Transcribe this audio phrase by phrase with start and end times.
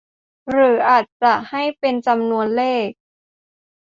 [0.49, 2.89] หรืออาจจะให้เป็นจำนวนเลข